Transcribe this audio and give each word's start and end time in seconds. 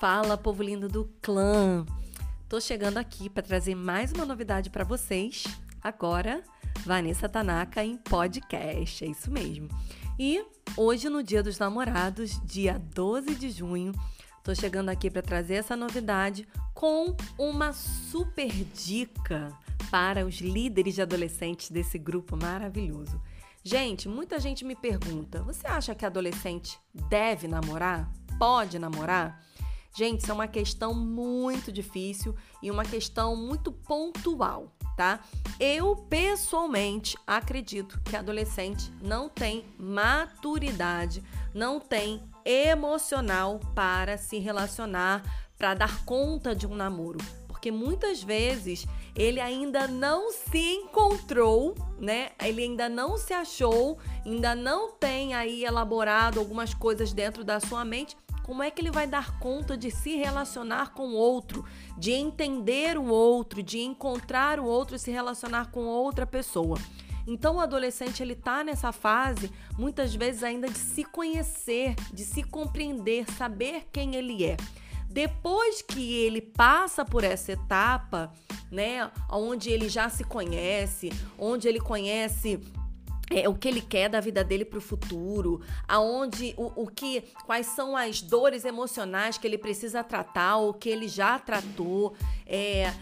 Fala, 0.00 0.36
povo 0.36 0.62
lindo 0.62 0.90
do 0.90 1.10
clã. 1.22 1.86
Tô 2.50 2.60
chegando 2.60 2.98
aqui 2.98 3.30
para 3.30 3.42
trazer 3.42 3.74
mais 3.74 4.12
uma 4.12 4.26
novidade 4.26 4.68
para 4.68 4.84
vocês. 4.84 5.44
Agora, 5.82 6.42
Vanessa 6.84 7.30
Tanaka 7.30 7.82
em 7.82 7.96
podcast, 7.96 9.02
é 9.02 9.08
isso 9.08 9.30
mesmo. 9.30 9.68
E 10.18 10.44
hoje 10.76 11.08
no 11.08 11.22
Dia 11.22 11.42
dos 11.42 11.58
Namorados, 11.58 12.38
dia 12.44 12.78
12 12.94 13.36
de 13.36 13.50
junho, 13.50 13.92
tô 14.44 14.54
chegando 14.54 14.90
aqui 14.90 15.10
para 15.10 15.22
trazer 15.22 15.54
essa 15.54 15.74
novidade 15.74 16.46
com 16.74 17.16
uma 17.38 17.72
super 17.72 18.52
dica 18.74 19.50
para 19.90 20.26
os 20.26 20.40
líderes 20.42 20.94
de 20.94 21.00
adolescentes 21.00 21.70
desse 21.70 21.98
grupo 21.98 22.36
maravilhoso. 22.36 23.18
Gente, 23.64 24.10
muita 24.10 24.38
gente 24.38 24.62
me 24.62 24.76
pergunta: 24.76 25.42
você 25.42 25.66
acha 25.66 25.94
que 25.94 26.04
adolescente 26.04 26.78
deve 27.08 27.48
namorar? 27.48 28.12
Pode 28.38 28.78
namorar? 28.78 29.42
Gente, 29.96 30.20
isso 30.20 30.30
é 30.30 30.34
uma 30.34 30.46
questão 30.46 30.92
muito 30.92 31.72
difícil 31.72 32.36
e 32.62 32.70
uma 32.70 32.84
questão 32.84 33.34
muito 33.34 33.72
pontual, 33.72 34.70
tá? 34.94 35.20
Eu 35.58 35.96
pessoalmente 35.96 37.16
acredito 37.26 37.98
que 38.02 38.14
adolescente 38.14 38.92
não 39.00 39.26
tem 39.26 39.64
maturidade, 39.78 41.24
não 41.54 41.80
tem 41.80 42.22
emocional 42.44 43.58
para 43.74 44.18
se 44.18 44.38
relacionar, 44.38 45.22
para 45.56 45.72
dar 45.72 46.04
conta 46.04 46.54
de 46.54 46.66
um 46.66 46.74
namoro 46.74 47.18
porque 47.66 47.72
muitas 47.72 48.22
vezes 48.22 48.86
ele 49.16 49.40
ainda 49.40 49.88
não 49.88 50.30
se 50.30 50.74
encontrou, 50.74 51.74
né? 51.98 52.30
Ele 52.40 52.62
ainda 52.62 52.88
não 52.88 53.16
se 53.16 53.32
achou, 53.32 53.98
ainda 54.24 54.54
não 54.54 54.92
tem 54.92 55.34
aí 55.34 55.64
elaborado 55.64 56.38
algumas 56.38 56.72
coisas 56.74 57.12
dentro 57.12 57.42
da 57.42 57.58
sua 57.58 57.84
mente. 57.84 58.16
Como 58.46 58.62
é 58.62 58.70
que 58.70 58.80
ele 58.80 58.92
vai 58.92 59.08
dar 59.08 59.40
conta 59.40 59.76
de 59.76 59.90
se 59.90 60.14
relacionar 60.14 60.92
com 60.92 61.08
o 61.08 61.14
outro, 61.14 61.64
de 61.98 62.12
entender 62.12 62.96
o 62.96 63.06
outro, 63.06 63.60
de 63.60 63.80
encontrar 63.80 64.60
o 64.60 64.64
outro 64.64 64.94
e 64.94 65.00
se 65.00 65.10
relacionar 65.10 65.72
com 65.72 65.80
outra 65.80 66.24
pessoa? 66.24 66.78
Então 67.26 67.56
o 67.56 67.60
adolescente 67.60 68.22
ele 68.22 68.36
tá 68.36 68.62
nessa 68.62 68.92
fase 68.92 69.50
muitas 69.76 70.14
vezes 70.14 70.44
ainda 70.44 70.68
de 70.68 70.78
se 70.78 71.02
conhecer, 71.02 71.96
de 72.12 72.24
se 72.24 72.44
compreender, 72.44 73.28
saber 73.32 73.88
quem 73.92 74.14
ele 74.14 74.44
é. 74.44 74.56
Depois 75.10 75.82
que 75.82 76.14
ele 76.14 76.40
passa 76.40 77.04
por 77.04 77.24
essa 77.24 77.50
etapa, 77.50 78.32
né, 78.70 79.10
onde 79.28 79.70
ele 79.70 79.88
já 79.88 80.08
se 80.08 80.22
conhece, 80.22 81.10
onde 81.36 81.66
ele 81.66 81.80
conhece 81.80 82.60
é, 83.30 83.48
o 83.48 83.54
que 83.54 83.68
ele 83.68 83.80
quer 83.80 84.08
da 84.08 84.20
vida 84.20 84.44
dele 84.44 84.64
para 84.64 84.78
o 84.78 84.82
futuro, 84.82 85.60
aonde 85.88 86.54
o, 86.56 86.84
o 86.84 86.86
que, 86.86 87.24
quais 87.44 87.66
são 87.66 87.96
as 87.96 88.22
dores 88.22 88.64
emocionais 88.64 89.38
que 89.38 89.46
ele 89.46 89.58
precisa 89.58 90.04
tratar, 90.04 90.58
o 90.58 90.72
que 90.72 90.88
ele 90.88 91.08
já 91.08 91.38
tratou, 91.38 92.14
é, 92.46 92.92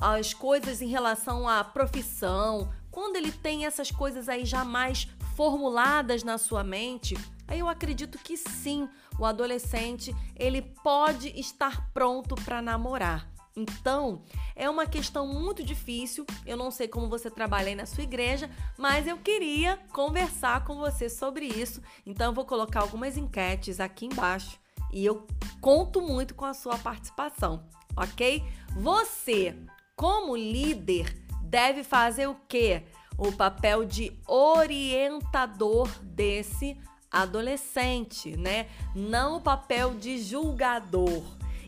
as 0.00 0.32
coisas 0.32 0.80
em 0.80 0.88
relação 0.88 1.48
à 1.48 1.64
profissão. 1.64 2.70
Quando 2.90 3.16
ele 3.16 3.32
tem 3.32 3.66
essas 3.66 3.90
coisas 3.90 4.28
aí 4.28 4.44
já 4.44 4.64
mais 4.64 5.08
formuladas 5.34 6.22
na 6.22 6.38
sua 6.38 6.62
mente, 6.62 7.16
Aí 7.46 7.58
eu 7.58 7.68
acredito 7.68 8.18
que 8.18 8.36
sim, 8.36 8.88
o 9.18 9.24
adolescente 9.24 10.14
ele 10.34 10.62
pode 10.62 11.28
estar 11.38 11.90
pronto 11.92 12.34
para 12.34 12.62
namorar. 12.62 13.33
Então, 13.56 14.22
é 14.56 14.68
uma 14.68 14.86
questão 14.86 15.26
muito 15.26 15.62
difícil. 15.62 16.26
Eu 16.44 16.56
não 16.56 16.70
sei 16.70 16.88
como 16.88 17.08
você 17.08 17.30
trabalha 17.30 17.68
aí 17.68 17.74
na 17.74 17.86
sua 17.86 18.02
igreja, 18.02 18.50
mas 18.76 19.06
eu 19.06 19.16
queria 19.18 19.78
conversar 19.92 20.64
com 20.64 20.76
você 20.76 21.08
sobre 21.08 21.46
isso. 21.46 21.80
Então, 22.04 22.26
eu 22.26 22.32
vou 22.32 22.44
colocar 22.44 22.80
algumas 22.80 23.16
enquetes 23.16 23.78
aqui 23.78 24.06
embaixo 24.06 24.58
e 24.92 25.04
eu 25.04 25.26
conto 25.60 26.00
muito 26.00 26.34
com 26.34 26.44
a 26.44 26.54
sua 26.54 26.76
participação, 26.78 27.64
ok? 27.96 28.42
Você, 28.76 29.56
como 29.96 30.36
líder, 30.36 31.24
deve 31.42 31.84
fazer 31.84 32.28
o 32.28 32.36
quê? 32.48 32.82
O 33.16 33.30
papel 33.30 33.84
de 33.84 34.12
orientador 34.26 35.88
desse 36.02 36.76
adolescente, 37.10 38.36
né? 38.36 38.68
Não 38.94 39.36
o 39.36 39.40
papel 39.40 39.94
de 39.94 40.18
julgador. 40.18 41.22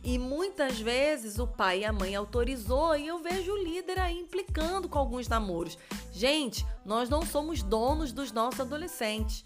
E 0.06 0.20
muitas 0.20 0.78
vezes 0.78 1.40
o 1.40 1.48
pai 1.48 1.80
e 1.80 1.84
a 1.84 1.92
mãe 1.92 2.14
autorizou 2.14 2.94
e 2.94 3.08
eu 3.08 3.18
vejo 3.18 3.52
o 3.52 3.64
líder 3.64 3.98
aí 3.98 4.16
implicando 4.16 4.88
com 4.88 5.00
alguns 5.00 5.26
namoros. 5.26 5.76
Gente, 6.12 6.64
nós 6.84 7.08
não 7.08 7.22
somos 7.22 7.60
donos 7.60 8.12
dos 8.12 8.30
nossos 8.30 8.60
adolescentes. 8.60 9.44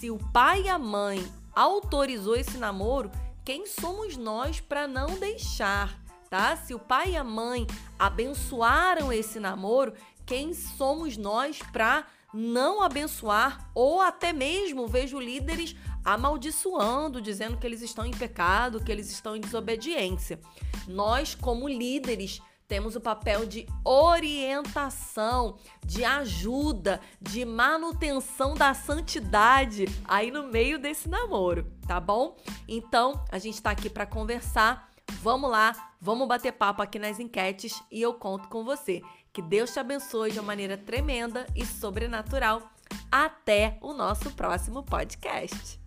Se 0.00 0.10
o 0.10 0.18
pai 0.32 0.62
e 0.62 0.68
a 0.68 0.80
mãe 0.80 1.24
autorizou 1.54 2.34
esse 2.34 2.58
namoro, 2.58 3.08
quem 3.44 3.68
somos 3.68 4.16
nós 4.16 4.58
para 4.58 4.88
não 4.88 5.16
deixar, 5.16 5.96
tá? 6.28 6.56
Se 6.56 6.74
o 6.74 6.78
pai 6.80 7.12
e 7.12 7.16
a 7.16 7.22
mãe 7.22 7.64
abençoaram 7.96 9.12
esse 9.12 9.38
namoro, 9.38 9.94
quem 10.26 10.52
somos 10.52 11.16
nós 11.16 11.60
para 11.70 12.04
não 12.32 12.82
abençoar 12.82 13.70
ou 13.74 14.00
até 14.00 14.32
mesmo 14.32 14.86
vejo 14.86 15.18
líderes 15.18 15.76
amaldiçoando, 16.04 17.20
dizendo 17.20 17.56
que 17.56 17.66
eles 17.66 17.82
estão 17.82 18.06
em 18.06 18.10
pecado, 18.10 18.82
que 18.82 18.90
eles 18.90 19.10
estão 19.10 19.36
em 19.36 19.40
desobediência. 19.40 20.40
Nós, 20.88 21.34
como 21.34 21.68
líderes, 21.68 22.40
temos 22.70 22.94
o 22.94 23.00
papel 23.00 23.44
de 23.46 23.66
orientação, 23.84 25.58
de 25.84 26.04
ajuda, 26.04 27.00
de 27.20 27.44
manutenção 27.44 28.54
da 28.54 28.72
santidade 28.74 29.86
aí 30.04 30.30
no 30.30 30.44
meio 30.44 30.78
desse 30.78 31.08
namoro, 31.08 31.66
tá 31.84 31.98
bom? 31.98 32.36
Então, 32.68 33.24
a 33.28 33.40
gente 33.40 33.54
está 33.54 33.72
aqui 33.72 33.90
para 33.90 34.06
conversar. 34.06 34.88
Vamos 35.22 35.50
lá, 35.50 35.92
vamos 36.00 36.26
bater 36.26 36.52
papo 36.52 36.80
aqui 36.80 36.98
nas 36.98 37.20
enquetes 37.20 37.82
e 37.90 38.00
eu 38.00 38.14
conto 38.14 38.48
com 38.48 38.64
você. 38.64 39.02
Que 39.32 39.42
Deus 39.42 39.70
te 39.70 39.78
abençoe 39.78 40.32
de 40.32 40.38
uma 40.38 40.46
maneira 40.46 40.78
tremenda 40.78 41.46
e 41.54 41.64
sobrenatural. 41.64 42.62
Até 43.12 43.78
o 43.82 43.92
nosso 43.92 44.30
próximo 44.30 44.82
podcast. 44.82 45.79